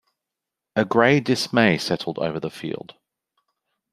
[0.75, 2.95] A grey dismay settled over the field.